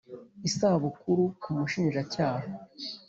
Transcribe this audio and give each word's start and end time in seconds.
izabukuru 0.47 1.23
k 1.41 1.43
umushinjacyaha 1.51 2.45